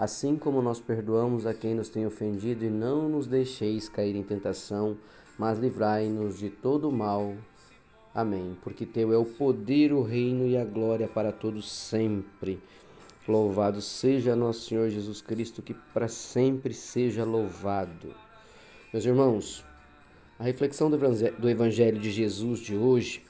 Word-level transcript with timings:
assim 0.00 0.34
como 0.34 0.62
nós 0.62 0.80
perdoamos 0.80 1.44
a 1.44 1.52
quem 1.52 1.74
nos 1.74 1.90
tem 1.90 2.06
ofendido, 2.06 2.64
e 2.64 2.70
não 2.70 3.06
nos 3.06 3.26
deixeis 3.26 3.86
cair 3.86 4.16
em 4.16 4.22
tentação, 4.22 4.96
mas 5.38 5.58
livrai-nos 5.58 6.38
de 6.38 6.48
todo 6.48 6.90
mal. 6.90 7.34
Amém. 8.14 8.56
Porque 8.62 8.86
teu 8.86 9.12
é 9.12 9.18
o 9.18 9.26
poder, 9.26 9.92
o 9.92 10.02
reino 10.02 10.46
e 10.46 10.56
a 10.56 10.64
glória 10.64 11.06
para 11.06 11.30
todos 11.30 11.70
sempre. 11.70 12.58
Louvado 13.28 13.82
seja 13.82 14.34
nosso 14.34 14.70
Senhor 14.70 14.88
Jesus 14.88 15.20
Cristo, 15.20 15.60
que 15.60 15.74
para 15.92 16.08
sempre 16.08 16.72
seja 16.72 17.22
louvado. 17.22 18.14
Meus 18.94 19.04
irmãos, 19.04 19.62
a 20.38 20.44
reflexão 20.44 20.90
do 20.90 21.50
Evangelho 21.50 22.00
de 22.00 22.10
Jesus 22.10 22.60
de 22.60 22.74
hoje, 22.74 23.22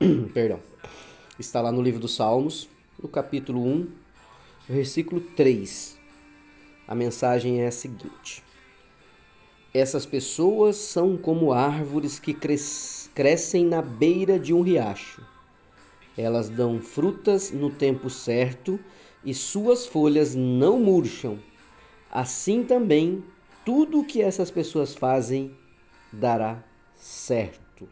perdão, 0.32 0.60
está 1.38 1.60
lá 1.60 1.70
no 1.70 1.82
livro 1.82 2.00
dos 2.00 2.16
Salmos, 2.16 2.70
no 2.98 3.06
capítulo 3.06 3.62
1, 3.62 4.07
versículo 4.68 5.20
3. 5.34 5.98
A 6.86 6.94
mensagem 6.94 7.62
é 7.62 7.68
a 7.68 7.72
seguinte: 7.72 8.44
Essas 9.72 10.04
pessoas 10.04 10.76
são 10.76 11.16
como 11.16 11.52
árvores 11.52 12.18
que 12.18 12.34
cres 12.34 13.10
crescem 13.14 13.64
na 13.64 13.82
beira 13.82 14.38
de 14.38 14.52
um 14.52 14.60
riacho. 14.60 15.26
Elas 16.16 16.48
dão 16.48 16.80
frutas 16.80 17.50
no 17.50 17.70
tempo 17.70 18.10
certo 18.10 18.78
e 19.24 19.34
suas 19.34 19.86
folhas 19.86 20.34
não 20.34 20.78
murcham. 20.78 21.38
Assim 22.10 22.62
também, 22.62 23.24
tudo 23.64 24.00
o 24.00 24.04
que 24.04 24.22
essas 24.22 24.50
pessoas 24.50 24.94
fazem 24.94 25.52
dará 26.12 26.62
certo. 26.94 27.88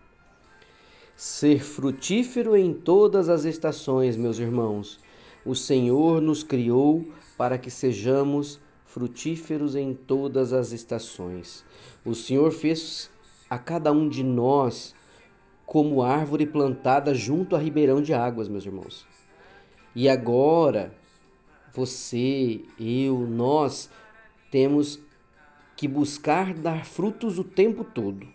Ser 1.16 1.62
frutífero 1.62 2.56
em 2.56 2.72
todas 2.72 3.28
as 3.28 3.44
estações, 3.44 4.16
meus 4.16 4.38
irmãos, 4.38 5.00
o 5.46 5.54
Senhor 5.54 6.20
nos 6.20 6.42
criou 6.42 7.06
para 7.38 7.56
que 7.56 7.70
sejamos 7.70 8.60
frutíferos 8.84 9.76
em 9.76 9.94
todas 9.94 10.52
as 10.52 10.72
estações. 10.72 11.64
O 12.04 12.14
Senhor 12.14 12.50
fez 12.50 13.08
a 13.48 13.56
cada 13.56 13.92
um 13.92 14.08
de 14.08 14.24
nós 14.24 14.92
como 15.64 16.02
árvore 16.02 16.46
plantada 16.46 17.14
junto 17.14 17.54
a 17.54 17.58
ribeirão 17.60 18.02
de 18.02 18.12
águas, 18.12 18.48
meus 18.48 18.66
irmãos. 18.66 19.06
E 19.94 20.08
agora, 20.08 20.92
você, 21.72 22.62
eu, 22.78 23.20
nós 23.20 23.88
temos 24.50 25.00
que 25.76 25.86
buscar 25.86 26.54
dar 26.54 26.84
frutos 26.84 27.38
o 27.38 27.44
tempo 27.44 27.84
todo. 27.84 28.26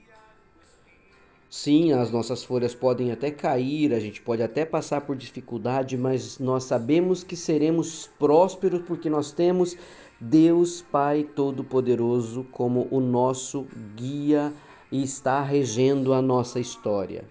Sim, 1.53 1.91
as 1.91 2.09
nossas 2.09 2.45
folhas 2.45 2.73
podem 2.73 3.11
até 3.11 3.29
cair, 3.29 3.93
a 3.93 3.99
gente 3.99 4.21
pode 4.21 4.41
até 4.41 4.63
passar 4.63 5.01
por 5.01 5.17
dificuldade, 5.17 5.97
mas 5.97 6.39
nós 6.39 6.63
sabemos 6.63 7.25
que 7.25 7.35
seremos 7.35 8.09
prósperos 8.17 8.81
porque 8.83 9.09
nós 9.09 9.33
temos 9.33 9.75
Deus 10.17 10.81
Pai 10.81 11.25
Todo-Poderoso 11.25 12.45
como 12.53 12.87
o 12.89 13.01
nosso 13.01 13.67
guia 13.97 14.53
e 14.89 15.03
está 15.03 15.43
regendo 15.43 16.13
a 16.13 16.21
nossa 16.21 16.57
história. 16.57 17.25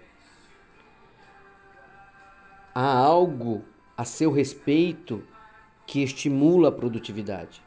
Há 2.74 2.92
algo 2.98 3.64
a 3.96 4.04
seu 4.04 4.30
respeito 4.30 5.24
que 5.86 6.02
estimula 6.02 6.68
a 6.68 6.72
produtividade. 6.72 7.62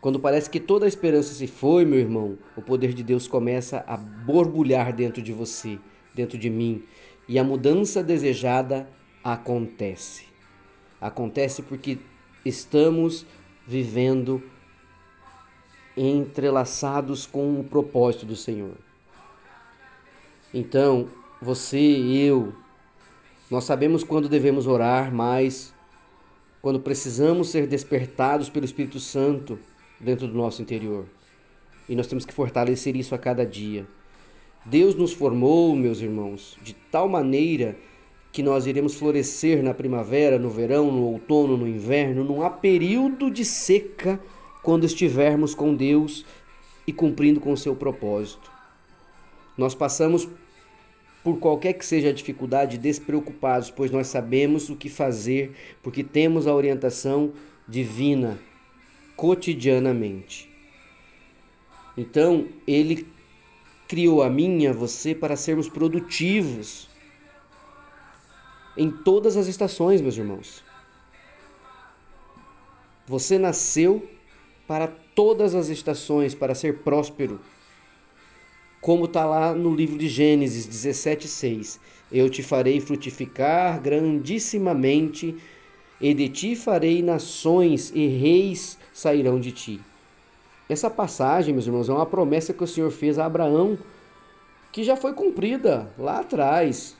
Quando 0.00 0.20
parece 0.20 0.48
que 0.48 0.60
toda 0.60 0.84
a 0.84 0.88
esperança 0.88 1.34
se 1.34 1.46
foi, 1.46 1.84
meu 1.84 1.98
irmão, 1.98 2.38
o 2.56 2.62
poder 2.62 2.94
de 2.94 3.02
Deus 3.02 3.26
começa 3.26 3.84
a 3.86 3.96
borbulhar 3.96 4.94
dentro 4.94 5.20
de 5.20 5.32
você, 5.32 5.78
dentro 6.14 6.38
de 6.38 6.48
mim, 6.48 6.84
e 7.26 7.38
a 7.38 7.44
mudança 7.44 8.02
desejada 8.02 8.88
acontece. 9.24 10.26
Acontece 11.00 11.62
porque 11.62 11.98
estamos 12.44 13.26
vivendo 13.66 14.42
entrelaçados 15.96 17.26
com 17.26 17.58
o 17.58 17.64
propósito 17.64 18.24
do 18.24 18.36
Senhor. 18.36 18.76
Então, 20.54 21.08
você 21.42 21.78
e 21.78 22.24
eu, 22.24 22.54
nós 23.50 23.64
sabemos 23.64 24.04
quando 24.04 24.28
devemos 24.28 24.68
orar 24.68 25.12
mais, 25.12 25.74
quando 26.62 26.78
precisamos 26.78 27.50
ser 27.50 27.66
despertados 27.66 28.48
pelo 28.48 28.64
Espírito 28.64 29.00
Santo 29.00 29.58
dentro 30.00 30.26
do 30.26 30.34
nosso 30.34 30.62
interior. 30.62 31.06
E 31.88 31.96
nós 31.96 32.06
temos 32.06 32.24
que 32.24 32.34
fortalecer 32.34 32.96
isso 32.96 33.14
a 33.14 33.18
cada 33.18 33.44
dia. 33.44 33.86
Deus 34.64 34.94
nos 34.94 35.12
formou, 35.12 35.74
meus 35.74 36.00
irmãos, 36.00 36.58
de 36.62 36.74
tal 36.74 37.08
maneira 37.08 37.76
que 38.30 38.42
nós 38.42 38.66
iremos 38.66 38.94
florescer 38.94 39.62
na 39.62 39.72
primavera, 39.72 40.38
no 40.38 40.50
verão, 40.50 40.92
no 40.92 41.02
outono, 41.04 41.56
no 41.56 41.66
inverno. 41.66 42.24
Não 42.24 42.42
há 42.42 42.50
período 42.50 43.30
de 43.30 43.44
seca 43.44 44.20
quando 44.62 44.84
estivermos 44.84 45.54
com 45.54 45.74
Deus 45.74 46.26
e 46.86 46.92
cumprindo 46.92 47.40
com 47.40 47.52
o 47.52 47.56
seu 47.56 47.74
propósito. 47.74 48.50
Nós 49.56 49.74
passamos 49.74 50.28
por 51.24 51.38
qualquer 51.38 51.72
que 51.72 51.84
seja 51.84 52.10
a 52.10 52.12
dificuldade 52.12 52.78
despreocupados, 52.78 53.70
pois 53.70 53.90
nós 53.90 54.06
sabemos 54.06 54.68
o 54.68 54.76
que 54.76 54.88
fazer, 54.88 55.52
porque 55.82 56.04
temos 56.04 56.46
a 56.46 56.54
orientação 56.54 57.32
divina 57.66 58.38
cotidianamente. 59.18 60.48
Então, 61.96 62.46
ele 62.64 63.04
criou 63.88 64.22
a 64.22 64.30
mim 64.30 64.62
e 64.62 64.68
a 64.68 64.72
você 64.72 65.12
para 65.12 65.34
sermos 65.34 65.68
produtivos 65.68 66.88
em 68.76 68.92
todas 68.92 69.36
as 69.36 69.48
estações, 69.48 70.00
meus 70.00 70.16
irmãos. 70.16 70.62
Você 73.08 73.40
nasceu 73.40 74.08
para 74.68 74.86
todas 74.86 75.52
as 75.56 75.68
estações, 75.68 76.32
para 76.32 76.54
ser 76.54 76.78
próspero. 76.84 77.40
Como 78.80 79.06
está 79.06 79.24
lá 79.24 79.52
no 79.52 79.74
livro 79.74 79.98
de 79.98 80.06
Gênesis 80.06 80.64
17,6. 80.64 81.80
Eu 82.12 82.30
te 82.30 82.40
farei 82.40 82.80
frutificar 82.80 83.80
grandissimamente, 83.82 85.34
e 86.00 86.14
de 86.14 86.28
ti 86.28 86.54
farei 86.54 87.02
nações, 87.02 87.90
e 87.92 88.06
reis 88.06 88.77
sairão 88.98 89.38
de 89.38 89.52
ti. 89.52 89.80
Essa 90.68 90.90
passagem, 90.90 91.54
meus 91.54 91.66
irmãos, 91.66 91.88
é 91.88 91.92
uma 91.92 92.04
promessa 92.04 92.52
que 92.52 92.64
o 92.64 92.66
Senhor 92.66 92.90
fez 92.90 93.16
a 93.16 93.26
Abraão, 93.26 93.78
que 94.72 94.82
já 94.82 94.96
foi 94.96 95.12
cumprida 95.12 95.88
lá 95.96 96.18
atrás. 96.18 96.96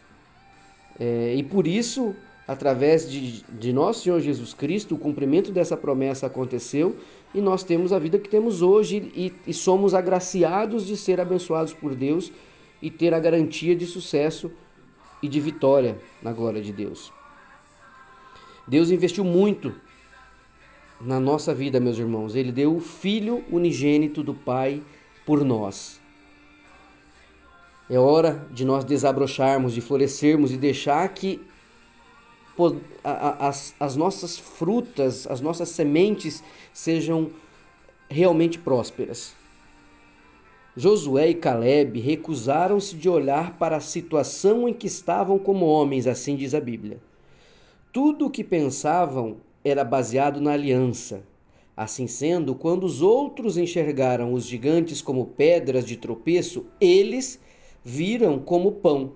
É, 0.98 1.34
e 1.36 1.42
por 1.42 1.66
isso, 1.66 2.14
através 2.46 3.10
de, 3.10 3.42
de 3.42 3.72
nosso 3.72 4.04
Senhor 4.04 4.20
Jesus 4.20 4.54
Cristo, 4.54 4.94
o 4.94 4.98
cumprimento 4.98 5.50
dessa 5.50 5.76
promessa 5.76 6.28
aconteceu 6.28 6.96
e 7.34 7.40
nós 7.40 7.64
temos 7.64 7.92
a 7.92 7.98
vida 7.98 8.16
que 8.16 8.28
temos 8.28 8.62
hoje 8.62 9.12
e, 9.14 9.34
e 9.44 9.52
somos 9.52 9.92
agraciados 9.92 10.86
de 10.86 10.96
ser 10.96 11.20
abençoados 11.20 11.74
por 11.74 11.96
Deus 11.96 12.32
e 12.80 12.92
ter 12.92 13.12
a 13.12 13.18
garantia 13.18 13.74
de 13.74 13.86
sucesso 13.86 14.52
e 15.20 15.28
de 15.28 15.40
vitória 15.40 15.98
na 16.22 16.32
glória 16.32 16.62
de 16.62 16.72
Deus. 16.72 17.12
Deus 18.68 18.92
investiu 18.92 19.24
muito 19.24 19.74
na 21.00 21.20
nossa 21.20 21.54
vida, 21.54 21.78
meus 21.78 21.98
irmãos. 21.98 22.34
Ele 22.34 22.52
deu 22.52 22.76
o 22.76 22.80
Filho 22.80 23.44
unigênito 23.50 24.22
do 24.22 24.34
Pai 24.34 24.82
por 25.24 25.44
nós. 25.44 26.00
É 27.88 27.98
hora 27.98 28.46
de 28.52 28.64
nós 28.64 28.84
desabrocharmos, 28.84 29.72
de 29.72 29.80
florescermos 29.80 30.52
e 30.52 30.56
deixar 30.56 31.08
que 31.08 31.40
as, 33.04 33.74
as 33.78 33.96
nossas 33.96 34.38
frutas, 34.38 35.26
as 35.26 35.40
nossas 35.40 35.68
sementes 35.68 36.42
sejam 36.72 37.30
realmente 38.08 38.58
prósperas. 38.58 39.34
Josué 40.76 41.30
e 41.30 41.34
Caleb 41.34 41.98
recusaram-se 42.00 42.94
de 42.94 43.08
olhar 43.08 43.56
para 43.58 43.76
a 43.76 43.80
situação 43.80 44.68
em 44.68 44.74
que 44.74 44.86
estavam 44.86 45.38
como 45.38 45.66
homens, 45.66 46.06
assim 46.06 46.36
diz 46.36 46.54
a 46.54 46.60
Bíblia. 46.60 47.00
Tudo 47.92 48.26
o 48.26 48.30
que 48.30 48.44
pensavam 48.44 49.38
era 49.64 49.84
baseado 49.84 50.40
na 50.40 50.52
aliança. 50.52 51.22
Assim 51.76 52.06
sendo, 52.06 52.54
quando 52.54 52.84
os 52.84 53.02
outros 53.02 53.56
enxergaram 53.56 54.32
os 54.32 54.44
gigantes 54.44 55.00
como 55.00 55.26
pedras 55.26 55.84
de 55.84 55.96
tropeço, 55.96 56.66
eles 56.80 57.40
viram 57.84 58.38
como 58.38 58.72
pão. 58.72 59.12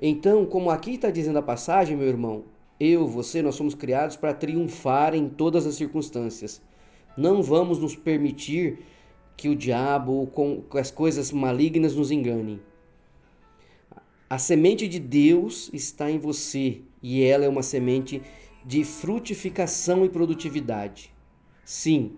Então, 0.00 0.44
como 0.44 0.70
aqui 0.70 0.96
está 0.96 1.10
dizendo 1.10 1.38
a 1.38 1.42
passagem, 1.42 1.96
meu 1.96 2.08
irmão, 2.08 2.44
eu, 2.78 3.06
você, 3.06 3.40
nós 3.40 3.54
somos 3.54 3.74
criados 3.74 4.16
para 4.16 4.34
triunfar 4.34 5.14
em 5.14 5.28
todas 5.28 5.66
as 5.66 5.76
circunstâncias. 5.76 6.60
Não 7.16 7.42
vamos 7.42 7.78
nos 7.78 7.96
permitir 7.96 8.80
que 9.36 9.48
o 9.48 9.56
diabo 9.56 10.26
com 10.26 10.62
as 10.72 10.90
coisas 10.90 11.32
malignas 11.32 11.94
nos 11.94 12.10
enganem. 12.10 12.60
A 14.28 14.38
semente 14.38 14.88
de 14.88 14.98
Deus 14.98 15.70
está 15.72 16.10
em 16.10 16.18
você 16.18 16.80
e 17.02 17.22
ela 17.22 17.44
é 17.44 17.48
uma 17.48 17.62
semente 17.62 18.20
de 18.64 18.82
frutificação 18.84 20.04
e 20.04 20.08
produtividade. 20.08 21.12
Sim, 21.64 22.16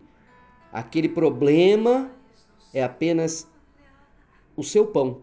aquele 0.73 1.09
problema 1.09 2.11
é 2.73 2.83
apenas 2.83 3.49
o 4.57 4.63
seu 4.63 4.87
pão. 4.87 5.23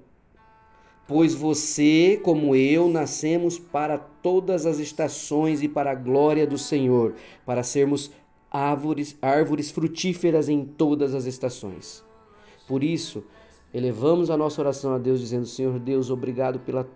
Pois 1.08 1.34
você, 1.34 2.20
como 2.24 2.56
eu, 2.56 2.88
nascemos 2.88 3.60
para 3.60 3.98
todas 3.98 4.66
as 4.66 4.80
estações 4.80 5.62
e 5.62 5.68
para 5.68 5.92
a 5.92 5.96
glória 5.96 6.48
do 6.48 6.58
Senhor, 6.58 7.16
para 7.46 7.62
sermos 7.62 8.12
árvores, 8.50 9.18
árvores 9.22 9.70
frutíferas 9.70 10.48
em 10.48 10.64
todas 10.64 11.14
as 11.14 11.26
estações. 11.26 12.04
Por 12.68 12.84
isso, 12.84 13.24
elevamos 13.74 14.30
a 14.30 14.38
nossa 14.38 14.62
oração 14.62 14.94
a 14.94 14.98
Deus, 14.98 15.20
dizendo: 15.20 15.46
Senhor 15.46 15.78
Deus, 15.78 16.10
obrigado 16.10 16.60
pela 16.60 16.88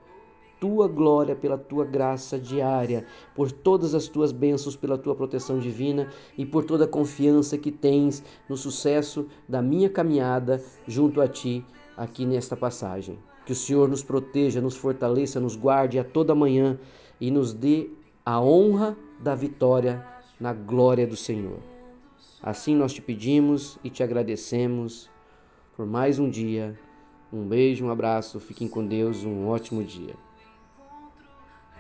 tua 0.60 0.88
glória, 0.88 1.36
pela 1.36 1.58
tua 1.58 1.86
graça 1.86 2.40
diária, 2.40 3.06
por 3.36 3.52
todas 3.52 3.94
as 3.94 4.08
tuas 4.08 4.32
bênçãos, 4.32 4.76
pela 4.76 4.98
tua 4.98 5.16
proteção 5.16 5.60
divina 5.60 6.10
e 6.38 6.46
por 6.46 6.64
toda 6.64 6.86
a 6.86 6.88
confiança 6.88 7.58
que 7.58 7.72
tens 7.72 8.24
no 8.50 8.58
sucesso 8.58 9.28
da 9.48 9.62
minha 9.62 9.90
caminhada 9.90 10.64
junto 10.88 11.22
a 11.22 11.28
ti 11.28 11.66
aqui 11.96 12.26
nesta 12.26 12.56
passagem. 12.56 13.18
Que 13.46 13.52
o 13.52 13.56
Senhor 13.56 13.88
nos 13.88 14.04
proteja, 14.04 14.60
nos 14.60 14.76
fortaleça, 14.76 15.40
nos 15.40 15.56
guarde 15.56 15.98
a 15.98 16.04
toda 16.04 16.36
manhã 16.36 16.78
e 17.20 17.32
nos 17.32 17.54
dê 17.54 17.90
a 18.26 18.42
honra 18.42 18.98
da 19.20 19.34
vitória 19.34 20.06
na 20.40 20.54
glória 20.54 21.08
do 21.08 21.16
Senhor. 21.16 21.60
Assim 22.42 22.76
nós 22.76 22.94
te 22.94 23.02
pedimos 23.02 23.80
e 23.84 23.90
te 23.90 24.04
agradecemos 24.04 25.10
por 25.76 25.86
mais 25.86 26.20
um 26.20 26.30
dia. 26.30 26.78
Um 27.32 27.48
beijo, 27.48 27.86
um 27.86 27.90
abraço, 27.90 28.40
fiquem 28.40 28.68
com 28.68 28.86
Deus, 28.86 29.24
um 29.24 29.48
ótimo 29.48 29.84
dia. 29.84 30.27